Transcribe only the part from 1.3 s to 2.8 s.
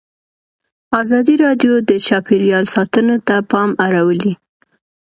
راډیو د چاپیریال